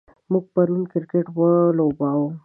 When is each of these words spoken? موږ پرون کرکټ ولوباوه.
موږ 0.31 0.43
پرون 0.53 0.81
کرکټ 0.91 1.25
ولوباوه. 1.37 2.29